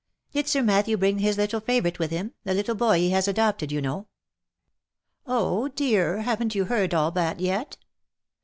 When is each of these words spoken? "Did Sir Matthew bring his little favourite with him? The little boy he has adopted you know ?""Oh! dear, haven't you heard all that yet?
"Did 0.33 0.47
Sir 0.47 0.63
Matthew 0.63 0.97
bring 0.97 1.19
his 1.19 1.37
little 1.37 1.59
favourite 1.59 1.99
with 1.99 2.09
him? 2.09 2.33
The 2.43 2.55
little 2.55 2.73
boy 2.73 2.97
he 2.97 3.11
has 3.11 3.27
adopted 3.27 3.71
you 3.71 3.83
know 3.83 4.07
?""Oh! 5.27 5.67
dear, 5.67 6.23
haven't 6.23 6.55
you 6.55 6.65
heard 6.65 6.95
all 6.95 7.11
that 7.11 7.39
yet? 7.39 7.77